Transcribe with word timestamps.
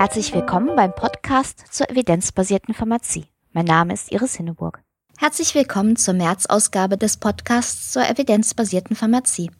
Herzlich 0.00 0.32
willkommen 0.32 0.76
beim 0.76 0.94
Podcast 0.94 1.64
zur 1.72 1.90
evidenzbasierten 1.90 2.72
Pharmazie. 2.72 3.24
Mein 3.52 3.64
Name 3.64 3.94
ist 3.94 4.12
Iris 4.12 4.36
Hinneburg. 4.36 4.80
Herzlich 5.16 5.56
willkommen 5.56 5.96
zur 5.96 6.14
März-Ausgabe 6.14 6.96
des 6.96 7.16
Podcasts 7.16 7.90
zur 7.90 8.08
evidenzbasierten 8.08 8.94
Pharmazie. 8.94 9.50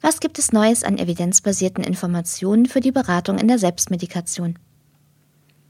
Was 0.02 0.20
gibt 0.20 0.38
es 0.38 0.52
Neues 0.52 0.84
an 0.84 0.98
evidenzbasierten 0.98 1.86
Informationen 1.86 2.66
für 2.66 2.82
die 2.82 2.92
Beratung 2.92 3.38
in 3.38 3.48
der 3.48 3.60
Selbstmedikation? 3.60 4.60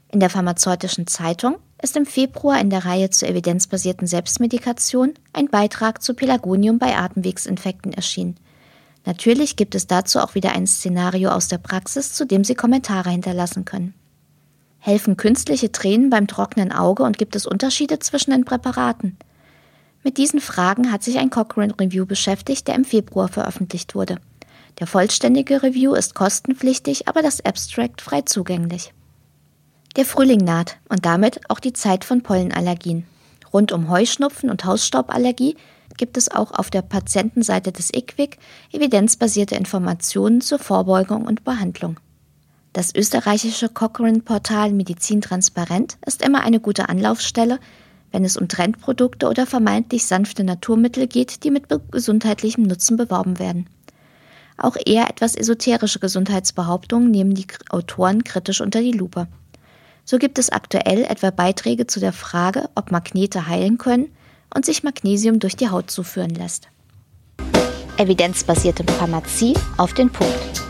In 0.08 0.18
der 0.18 0.30
Pharmazeutischen 0.30 1.06
Zeitung 1.06 1.58
ist 1.82 1.96
im 1.96 2.06
Februar 2.06 2.60
in 2.60 2.70
der 2.70 2.84
Reihe 2.84 3.10
zur 3.10 3.28
evidenzbasierten 3.28 4.06
Selbstmedikation 4.06 5.14
ein 5.32 5.48
Beitrag 5.48 6.00
zu 6.00 6.14
Pelagonium 6.14 6.78
bei 6.78 6.96
Atemwegsinfekten 6.96 7.92
erschienen. 7.92 8.36
Natürlich 9.04 9.56
gibt 9.56 9.74
es 9.74 9.88
dazu 9.88 10.20
auch 10.20 10.36
wieder 10.36 10.52
ein 10.52 10.66
Szenario 10.66 11.30
aus 11.30 11.48
der 11.48 11.58
Praxis, 11.58 12.14
zu 12.14 12.24
dem 12.24 12.44
Sie 12.44 12.54
Kommentare 12.54 13.10
hinterlassen 13.10 13.64
können. 13.64 13.94
Helfen 14.78 15.16
künstliche 15.16 15.72
Tränen 15.72 16.08
beim 16.08 16.28
trockenen 16.28 16.72
Auge 16.72 17.02
und 17.02 17.18
gibt 17.18 17.34
es 17.34 17.46
Unterschiede 17.46 17.98
zwischen 17.98 18.30
den 18.30 18.44
Präparaten? 18.44 19.16
Mit 20.04 20.18
diesen 20.18 20.40
Fragen 20.40 20.90
hat 20.90 21.02
sich 21.02 21.18
ein 21.18 21.30
Cochrane 21.30 21.74
Review 21.80 22.06
beschäftigt, 22.06 22.66
der 22.68 22.76
im 22.76 22.84
Februar 22.84 23.28
veröffentlicht 23.28 23.94
wurde. 23.94 24.18
Der 24.78 24.86
vollständige 24.86 25.62
Review 25.62 25.94
ist 25.94 26.14
kostenpflichtig, 26.14 27.08
aber 27.08 27.22
das 27.22 27.44
Abstract 27.44 28.00
frei 28.00 28.22
zugänglich. 28.22 28.92
Der 29.96 30.06
Frühling 30.06 30.38
naht 30.38 30.78
und 30.88 31.04
damit 31.04 31.40
auch 31.50 31.60
die 31.60 31.74
Zeit 31.74 32.04
von 32.04 32.22
Pollenallergien. 32.22 33.04
Rund 33.52 33.72
um 33.72 33.90
Heuschnupfen 33.90 34.48
und 34.48 34.64
Hausstauballergie 34.64 35.56
gibt 35.98 36.16
es 36.16 36.30
auch 36.30 36.52
auf 36.52 36.70
der 36.70 36.80
Patientenseite 36.80 37.72
des 37.72 37.92
IQWIC 37.94 38.38
evidenzbasierte 38.72 39.54
Informationen 39.54 40.40
zur 40.40 40.58
Vorbeugung 40.58 41.26
und 41.26 41.44
Behandlung. 41.44 42.00
Das 42.72 42.94
österreichische 42.94 43.68
Cochrane-Portal 43.68 44.72
Medizin 44.72 45.20
Transparent 45.20 45.98
ist 46.06 46.24
immer 46.24 46.42
eine 46.42 46.60
gute 46.60 46.88
Anlaufstelle, 46.88 47.60
wenn 48.12 48.24
es 48.24 48.38
um 48.38 48.48
Trendprodukte 48.48 49.28
oder 49.28 49.46
vermeintlich 49.46 50.06
sanfte 50.06 50.42
Naturmittel 50.42 51.06
geht, 51.06 51.44
die 51.44 51.50
mit 51.50 51.64
gesundheitlichem 51.90 52.62
Nutzen 52.62 52.96
beworben 52.96 53.38
werden. 53.38 53.68
Auch 54.56 54.76
eher 54.86 55.10
etwas 55.10 55.34
esoterische 55.34 55.98
Gesundheitsbehauptungen 55.98 57.10
nehmen 57.10 57.34
die 57.34 57.46
Autoren 57.68 58.24
kritisch 58.24 58.62
unter 58.62 58.80
die 58.80 58.92
Lupe. 58.92 59.28
So 60.04 60.18
gibt 60.18 60.38
es 60.38 60.50
aktuell 60.50 61.04
etwa 61.04 61.30
Beiträge 61.30 61.86
zu 61.86 62.00
der 62.00 62.12
Frage, 62.12 62.68
ob 62.74 62.90
Magnete 62.90 63.46
heilen 63.46 63.78
können 63.78 64.08
und 64.54 64.64
sich 64.64 64.82
Magnesium 64.82 65.38
durch 65.38 65.56
die 65.56 65.68
Haut 65.70 65.90
zuführen 65.90 66.34
lässt. 66.34 66.68
Evidenzbasierte 67.96 68.84
Pharmazie 68.84 69.54
auf 69.76 69.94
den 69.94 70.10
Punkt. 70.10 70.62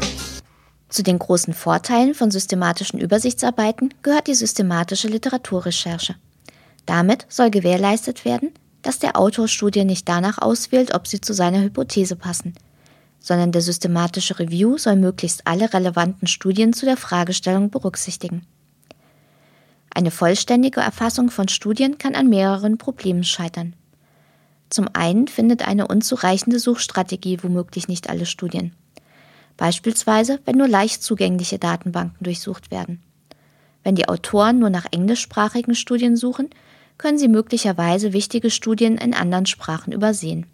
Zu 0.89 1.03
den 1.03 1.19
großen 1.19 1.55
Vorteilen 1.55 2.15
von 2.15 2.31
systematischen 2.31 3.01
Übersichtsarbeiten 3.01 3.95
gehört 4.03 4.27
die 4.27 4.35
systematische 4.35 5.09
Literaturrecherche. 5.09 6.17
Damit 6.85 7.25
soll 7.31 7.51
gewährleistet 7.51 8.27
werden, 8.27 8.51
dass 8.83 8.99
der 8.99 9.17
Autor 9.17 9.49
Studien 9.49 9.87
nicht 9.87 10.09
danach 10.09 10.39
auswählt, 10.39 10.95
ob 10.95 11.07
sie 11.07 11.21
zu 11.21 11.33
seiner 11.33 11.63
Hypothese 11.63 12.17
passen, 12.17 12.55
sondern 13.21 13.53
der 13.53 13.63
systematische 13.63 14.39
Review 14.39 14.77
soll 14.77 14.97
möglichst 14.97 15.47
alle 15.47 15.73
relevanten 15.73 16.27
Studien 16.29 16.73
zu 16.73 16.85
der 16.85 16.97
Fragestellung 16.97 17.71
berücksichtigen. 17.71 18.45
Eine 19.95 20.11
vollständige 20.11 20.81
Erfassung 20.81 21.31
von 21.31 21.49
Studien 21.49 21.99
kann 21.99 22.15
an 22.15 22.29
mehreren 22.29 22.79
Problemen 22.79 23.25
scheitern. 23.25 23.75
Zum 24.71 24.89
einen 24.95 25.29
findet 25.29 25.67
eine 25.69 25.87
unzureichende 25.87 26.59
Suchstrategie 26.59 27.39
womöglich 27.43 27.89
nicht 27.89 28.09
alle 28.09 28.25
Studien. 28.25 28.73
Beispielsweise, 29.59 30.41
wenn 30.47 30.57
nur 30.57 30.69
leicht 30.69 31.03
zugängliche 31.03 31.59
Datenbanken 31.59 32.25
durchsucht 32.25 32.71
werden. 32.71 33.03
Wenn 33.85 33.97
die 33.97 34.09
Autoren 34.09 34.59
nur 34.59 34.71
nach 34.71 34.87
englischsprachigen 34.91 35.75
Studien 35.75 36.17
suchen, 36.17 36.49
können 36.97 37.19
sie 37.19 37.29
möglicherweise 37.29 38.15
wichtige 38.15 38.51
Studien 38.51 38.97
in 38.97 39.13
anderen 39.13 39.45
Sprachen 39.45 39.93
übersehen. 39.93 40.47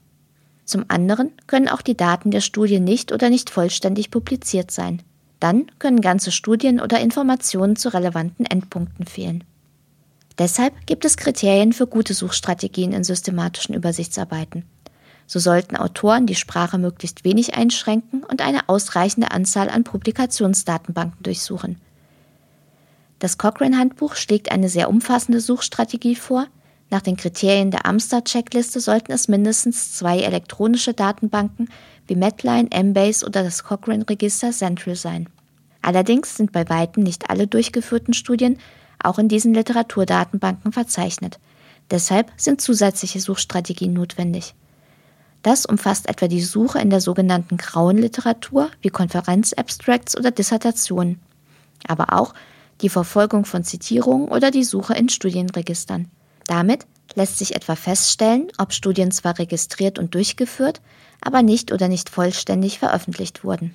Zum 0.64 0.84
anderen 0.88 1.32
können 1.46 1.68
auch 1.68 1.82
die 1.82 1.96
Daten 1.96 2.30
der 2.30 2.40
Studie 2.40 2.80
nicht 2.80 3.12
oder 3.12 3.30
nicht 3.30 3.50
vollständig 3.50 4.10
publiziert 4.10 4.70
sein. 4.70 5.02
Dann 5.40 5.70
können 5.78 6.00
ganze 6.00 6.32
Studien 6.32 6.80
oder 6.80 7.00
Informationen 7.00 7.76
zu 7.76 7.92
relevanten 7.92 8.44
Endpunkten 8.44 9.06
fehlen. 9.06 9.44
Deshalb 10.38 10.86
gibt 10.86 11.04
es 11.04 11.16
Kriterien 11.16 11.72
für 11.72 11.86
gute 11.86 12.14
Suchstrategien 12.14 12.92
in 12.92 13.04
systematischen 13.04 13.74
Übersichtsarbeiten. 13.74 14.64
So 15.26 15.40
sollten 15.40 15.76
Autoren 15.76 16.26
die 16.26 16.34
Sprache 16.34 16.78
möglichst 16.78 17.24
wenig 17.24 17.54
einschränken 17.54 18.24
und 18.24 18.40
eine 18.40 18.68
ausreichende 18.68 19.30
Anzahl 19.30 19.68
an 19.68 19.84
Publikationsdatenbanken 19.84 21.22
durchsuchen. 21.22 21.80
Das 23.18 23.36
Cochrane-Handbuch 23.36 24.14
schlägt 24.14 24.50
eine 24.50 24.68
sehr 24.68 24.88
umfassende 24.88 25.40
Suchstrategie 25.40 26.14
vor. 26.14 26.46
Nach 26.90 27.02
den 27.02 27.16
Kriterien 27.16 27.70
der 27.70 27.84
Amstar-Checkliste 27.84 28.80
sollten 28.80 29.12
es 29.12 29.28
mindestens 29.28 29.92
zwei 29.92 30.20
elektronische 30.20 30.94
Datenbanken 30.94 31.68
wie 32.06 32.16
Medline, 32.16 32.70
Embase 32.70 33.26
oder 33.26 33.42
das 33.42 33.64
Cochrane-Register 33.64 34.52
Central 34.52 34.96
sein. 34.96 35.28
Allerdings 35.82 36.36
sind 36.36 36.52
bei 36.52 36.68
weitem 36.68 37.02
nicht 37.02 37.30
alle 37.30 37.46
durchgeführten 37.46 38.14
Studien 38.14 38.58
auch 39.02 39.18
in 39.18 39.28
diesen 39.28 39.54
Literaturdatenbanken 39.54 40.72
verzeichnet. 40.72 41.38
Deshalb 41.90 42.32
sind 42.36 42.60
zusätzliche 42.60 43.20
Suchstrategien 43.20 43.92
notwendig. 43.92 44.54
Das 45.42 45.66
umfasst 45.66 46.08
etwa 46.08 46.26
die 46.26 46.42
Suche 46.42 46.80
in 46.80 46.90
der 46.90 47.00
sogenannten 47.00 47.58
grauen 47.58 47.98
Literatur 47.98 48.70
wie 48.80 48.88
Konferenzabstracts 48.88 50.16
oder 50.16 50.30
Dissertationen, 50.30 51.20
aber 51.86 52.12
auch 52.12 52.34
die 52.80 52.88
Verfolgung 52.88 53.44
von 53.44 53.62
Zitierungen 53.62 54.28
oder 54.28 54.50
die 54.50 54.64
Suche 54.64 54.94
in 54.94 55.08
Studienregistern. 55.08 56.10
Damit 56.48 56.86
lässt 57.14 57.38
sich 57.38 57.54
etwa 57.54 57.76
feststellen, 57.76 58.48
ob 58.58 58.72
Studien 58.72 59.12
zwar 59.12 59.38
registriert 59.38 59.98
und 59.98 60.14
durchgeführt, 60.14 60.80
aber 61.20 61.42
nicht 61.42 61.72
oder 61.72 61.88
nicht 61.88 62.08
vollständig 62.08 62.78
veröffentlicht 62.78 63.44
wurden. 63.44 63.74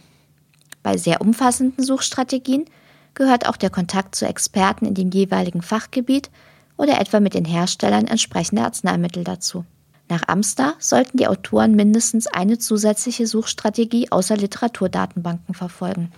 Bei 0.82 0.98
sehr 0.98 1.22
umfassenden 1.22 1.86
Suchstrategien 1.86 2.66
gehört 3.14 3.48
auch 3.48 3.58
der 3.58 3.70
Kontakt 3.70 4.16
zu 4.16 4.26
Experten 4.26 4.86
in 4.86 4.96
dem 4.96 5.12
jeweiligen 5.12 5.62
Fachgebiet 5.62 6.32
oder 6.76 7.00
etwa 7.00 7.20
mit 7.20 7.36
den 7.36 7.46
Herstellern 7.46 8.08
entsprechender 8.08 8.64
Arzneimittel 8.64 9.24
dazu. 9.24 9.66
Nach 10.10 10.28
Amster 10.28 10.74
sollten 10.80 11.18
die 11.18 11.28
Autoren 11.28 11.76
mindestens 11.76 12.26
eine 12.28 12.58
zusätzliche 12.58 13.28
Suchstrategie 13.28 14.12
außer 14.12 14.36
Literaturdatenbanken 14.36 15.54
verfolgen. 15.54 16.12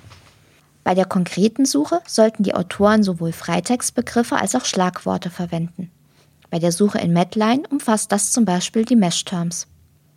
Bei 0.85 0.95
der 0.95 1.05
konkreten 1.05 1.65
Suche 1.65 2.01
sollten 2.07 2.43
die 2.43 2.55
Autoren 2.55 3.03
sowohl 3.03 3.33
Freitextbegriffe 3.33 4.37
als 4.37 4.55
auch 4.55 4.65
Schlagworte 4.65 5.29
verwenden. 5.29 5.91
Bei 6.49 6.59
der 6.59 6.71
Suche 6.71 6.99
in 6.99 7.13
Medline 7.13 7.63
umfasst 7.69 8.11
das 8.11 8.31
zum 8.31 8.45
Beispiel 8.45 8.85
die 8.85 8.95
Mesh-Terms. 8.95 9.67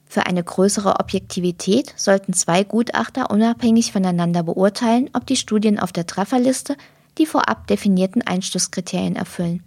Für 0.07 0.27
eine 0.27 0.43
größere 0.43 1.01
Objektivität 1.01 1.93
sollten 1.97 2.33
zwei 2.33 2.65
Gutachter 2.65 3.31
unabhängig 3.31 3.93
voneinander 3.93 4.43
beurteilen, 4.43 5.11
ob 5.13 5.27
die 5.27 5.37
Studien 5.37 5.79
auf 5.79 5.93
der 5.93 6.07
Trefferliste 6.07 6.77
die 7.19 7.27
vorab 7.27 7.67
definierten 7.67 8.23
Einschlusskriterien 8.23 9.17
erfüllen. 9.17 9.63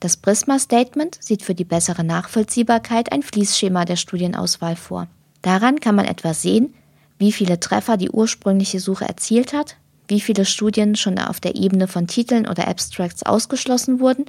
Das 0.00 0.16
Prisma-Statement 0.16 1.18
sieht 1.20 1.42
für 1.42 1.54
die 1.54 1.64
bessere 1.64 2.02
Nachvollziehbarkeit 2.02 3.12
ein 3.12 3.22
Fließschema 3.22 3.84
der 3.84 3.96
Studienauswahl 3.96 4.76
vor. 4.76 5.06
Daran 5.42 5.80
kann 5.80 5.94
man 5.94 6.06
etwa 6.06 6.34
sehen, 6.34 6.74
wie 7.18 7.32
viele 7.32 7.60
Treffer 7.60 7.96
die 7.96 8.10
ursprüngliche 8.10 8.80
Suche 8.80 9.04
erzielt 9.04 9.52
hat, 9.52 9.76
wie 10.08 10.20
viele 10.20 10.44
Studien 10.44 10.96
schon 10.96 11.18
auf 11.18 11.40
der 11.40 11.56
Ebene 11.56 11.86
von 11.86 12.06
Titeln 12.06 12.48
oder 12.48 12.66
Abstracts 12.66 13.24
ausgeschlossen 13.24 14.00
wurden 14.00 14.24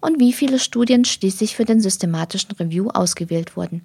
und 0.00 0.20
wie 0.20 0.32
viele 0.32 0.58
Studien 0.58 1.04
schließlich 1.04 1.56
für 1.56 1.64
den 1.64 1.80
systematischen 1.80 2.52
Review 2.52 2.88
ausgewählt 2.88 3.56
wurden. 3.56 3.82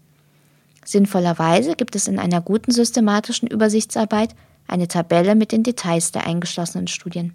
Sinnvollerweise 0.84 1.76
gibt 1.76 1.96
es 1.96 2.08
in 2.08 2.20
einer 2.20 2.42
guten 2.42 2.72
systematischen 2.72 3.48
Übersichtsarbeit 3.48 4.36
eine 4.68 4.88
Tabelle 4.88 5.36
mit 5.36 5.52
den 5.52 5.64
Details 5.64 6.12
der 6.12 6.26
eingeschlossenen 6.26 6.88
Studien. 6.88 7.34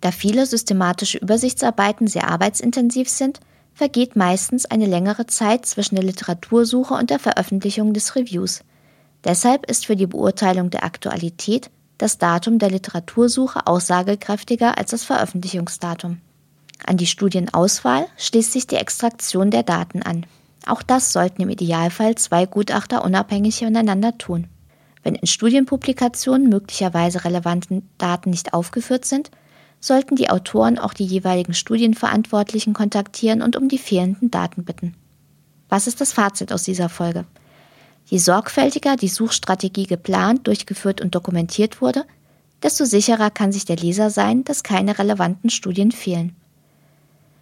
Da 0.00 0.12
viele 0.12 0.46
systematische 0.46 1.18
Übersichtsarbeiten 1.18 2.06
sehr 2.06 2.28
arbeitsintensiv 2.28 3.08
sind, 3.08 3.40
vergeht 3.74 4.16
meistens 4.16 4.66
eine 4.66 4.86
längere 4.86 5.26
Zeit 5.26 5.66
zwischen 5.66 5.94
der 5.94 6.04
Literatursuche 6.04 6.94
und 6.94 7.10
der 7.10 7.18
Veröffentlichung 7.18 7.92
des 7.92 8.16
Reviews. 8.16 8.62
Deshalb 9.24 9.70
ist 9.70 9.86
für 9.86 9.96
die 9.96 10.06
Beurteilung 10.06 10.70
der 10.70 10.84
Aktualität 10.84 11.70
das 11.98 12.16
Datum 12.16 12.58
der 12.58 12.70
Literatursuche 12.70 13.66
aussagekräftiger 13.66 14.78
als 14.78 14.90
das 14.90 15.04
Veröffentlichungsdatum. 15.04 16.18
An 16.86 16.96
die 16.96 17.06
Studienauswahl 17.06 18.06
schließt 18.16 18.52
sich 18.52 18.66
die 18.66 18.76
Extraktion 18.76 19.50
der 19.50 19.62
Daten 19.62 20.02
an. 20.02 20.26
Auch 20.66 20.82
das 20.82 21.12
sollten 21.12 21.42
im 21.42 21.50
Idealfall 21.50 22.14
zwei 22.16 22.46
Gutachter 22.46 23.04
unabhängig 23.04 23.58
voneinander 23.58 24.18
tun. 24.18 24.48
Wenn 25.02 25.14
in 25.14 25.26
Studienpublikationen 25.26 26.48
möglicherweise 26.48 27.24
relevanten 27.24 27.88
Daten 27.96 28.30
nicht 28.30 28.52
aufgeführt 28.52 29.04
sind, 29.04 29.30
sollten 29.80 30.14
die 30.14 30.28
Autoren 30.28 30.78
auch 30.78 30.92
die 30.92 31.06
jeweiligen 31.06 31.54
Studienverantwortlichen 31.54 32.74
kontaktieren 32.74 33.40
und 33.40 33.56
um 33.56 33.68
die 33.68 33.78
fehlenden 33.78 34.30
Daten 34.30 34.64
bitten. 34.64 34.94
Was 35.70 35.86
ist 35.86 36.00
das 36.00 36.12
Fazit 36.12 36.52
aus 36.52 36.64
dieser 36.64 36.90
Folge? 36.90 37.24
Je 38.04 38.18
sorgfältiger 38.18 38.96
die 38.96 39.08
Suchstrategie 39.08 39.86
geplant, 39.86 40.46
durchgeführt 40.46 41.00
und 41.00 41.14
dokumentiert 41.14 41.80
wurde, 41.80 42.04
desto 42.62 42.84
sicherer 42.84 43.30
kann 43.30 43.52
sich 43.52 43.64
der 43.64 43.76
Leser 43.76 44.10
sein, 44.10 44.44
dass 44.44 44.62
keine 44.62 44.98
relevanten 44.98 45.48
Studien 45.48 45.92
fehlen. 45.92 46.36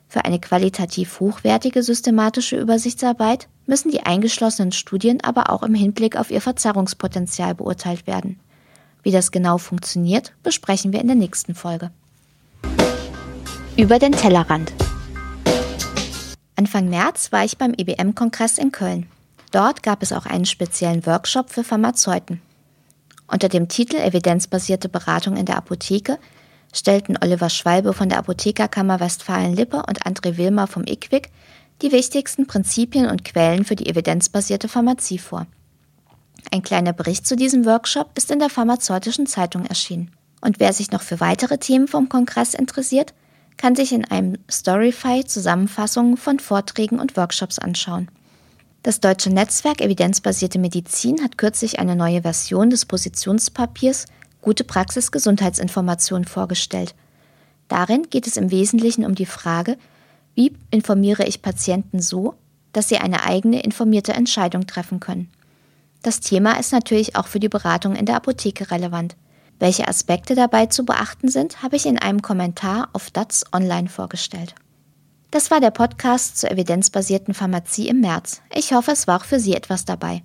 Für 0.08 0.24
eine 0.24 0.40
qualitativ 0.40 1.20
hochwertige 1.20 1.82
systematische 1.82 2.58
Übersichtsarbeit 2.58 3.46
müssen 3.66 3.90
die 3.90 4.04
eingeschlossenen 4.04 4.72
Studien 4.72 5.22
aber 5.22 5.50
auch 5.50 5.62
im 5.62 5.74
Hinblick 5.74 6.16
auf 6.16 6.30
ihr 6.30 6.40
Verzerrungspotenzial 6.40 7.54
beurteilt 7.54 8.06
werden. 8.06 8.40
Wie 9.02 9.10
das 9.10 9.30
genau 9.30 9.58
funktioniert, 9.58 10.32
besprechen 10.42 10.94
wir 10.94 11.00
in 11.00 11.08
der 11.08 11.16
nächsten 11.16 11.54
Folge. 11.54 11.90
Über 13.76 13.98
den 13.98 14.12
Tellerrand. 14.12 14.72
Anfang 16.56 16.88
März 16.88 17.30
war 17.30 17.44
ich 17.44 17.58
beim 17.58 17.74
IBM-Kongress 17.74 18.56
in 18.56 18.72
Köln. 18.72 19.06
Dort 19.52 19.82
gab 19.82 20.02
es 20.02 20.12
auch 20.12 20.26
einen 20.26 20.46
speziellen 20.46 21.04
Workshop 21.06 21.50
für 21.50 21.64
Pharmazeuten. 21.64 22.40
Unter 23.26 23.50
dem 23.50 23.68
Titel 23.68 23.96
Evidenzbasierte 23.96 24.88
Beratung 24.88 25.36
in 25.36 25.44
der 25.44 25.58
Apotheke 25.58 26.18
stellten 26.72 27.18
Oliver 27.20 27.50
Schwalbe 27.50 27.92
von 27.92 28.08
der 28.08 28.18
Apothekerkammer 28.18 29.00
Westfalen-Lippe 29.00 29.84
und 29.86 30.06
André 30.06 30.36
Wilmer 30.36 30.66
vom 30.66 30.84
IQWIC 30.86 31.30
die 31.82 31.92
wichtigsten 31.92 32.46
Prinzipien 32.46 33.08
und 33.08 33.24
Quellen 33.24 33.64
für 33.64 33.76
die 33.76 33.88
evidenzbasierte 33.88 34.68
Pharmazie 34.68 35.18
vor. 35.18 35.46
Ein 36.50 36.62
kleiner 36.62 36.92
Bericht 36.92 37.26
zu 37.26 37.36
diesem 37.36 37.64
Workshop 37.66 38.10
ist 38.16 38.30
in 38.30 38.38
der 38.38 38.50
Pharmazeutischen 38.50 39.26
Zeitung 39.26 39.64
erschienen. 39.64 40.10
Und 40.40 40.60
wer 40.60 40.72
sich 40.72 40.90
noch 40.90 41.02
für 41.02 41.20
weitere 41.20 41.58
Themen 41.58 41.88
vom 41.88 42.08
Kongress 42.08 42.54
interessiert, 42.54 43.12
kann 43.56 43.74
sich 43.74 43.92
in 43.92 44.04
einem 44.04 44.38
Storyfy 44.50 45.24
Zusammenfassungen 45.24 46.16
von 46.16 46.38
Vorträgen 46.38 47.00
und 47.00 47.16
Workshops 47.16 47.58
anschauen. 47.58 48.08
Das 48.84 49.00
deutsche 49.00 49.30
Netzwerk 49.30 49.80
Evidenzbasierte 49.80 50.58
Medizin 50.58 51.22
hat 51.22 51.36
kürzlich 51.36 51.80
eine 51.80 51.96
neue 51.96 52.22
Version 52.22 52.70
des 52.70 52.86
Positionspapiers 52.86 54.06
Gute 54.42 54.64
Praxis 54.64 55.10
Gesundheitsinformation 55.10 56.24
vorgestellt. 56.24 56.94
Darin 57.68 58.04
geht 58.08 58.26
es 58.26 58.36
im 58.36 58.50
Wesentlichen 58.50 59.04
um 59.04 59.14
die 59.14 59.26
Frage, 59.26 59.76
wie 60.34 60.54
informiere 60.70 61.24
ich 61.24 61.42
Patienten 61.42 62.00
so, 62.00 62.34
dass 62.72 62.88
sie 62.88 62.98
eine 62.98 63.24
eigene 63.24 63.60
informierte 63.60 64.12
Entscheidung 64.12 64.66
treffen 64.66 65.00
können. 65.00 65.30
Das 66.02 66.20
Thema 66.20 66.58
ist 66.58 66.72
natürlich 66.72 67.16
auch 67.16 67.26
für 67.26 67.40
die 67.40 67.48
Beratung 67.48 67.96
in 67.96 68.06
der 68.06 68.16
Apotheke 68.16 68.70
relevant. 68.70 69.16
Welche 69.58 69.88
Aspekte 69.88 70.36
dabei 70.36 70.66
zu 70.66 70.84
beachten 70.84 71.28
sind, 71.28 71.62
habe 71.62 71.76
ich 71.76 71.86
in 71.86 71.98
einem 71.98 72.22
Kommentar 72.22 72.88
auf 72.92 73.10
DATS 73.10 73.44
online 73.52 73.88
vorgestellt. 73.88 74.54
Das 75.30 75.50
war 75.50 75.60
der 75.60 75.72
Podcast 75.72 76.38
zur 76.38 76.50
evidenzbasierten 76.50 77.34
Pharmazie 77.34 77.88
im 77.88 78.00
März. 78.00 78.40
Ich 78.54 78.72
hoffe, 78.72 78.92
es 78.92 79.06
war 79.06 79.20
auch 79.20 79.24
für 79.24 79.40
Sie 79.40 79.54
etwas 79.54 79.84
dabei. 79.84 80.22